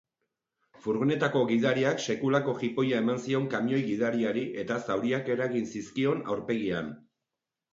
Furgonetako 0.85 1.41
gidariak 1.51 2.01
sekulako 2.13 2.55
jipoia 2.63 3.01
eman 3.05 3.21
zion 3.25 3.45
kamioi 3.53 3.83
gidariari 3.91 4.47
eta 4.63 4.79
zauriak 4.87 5.31
eragin 5.35 5.71
zizkion 5.75 6.25
aurpegian. 6.35 6.91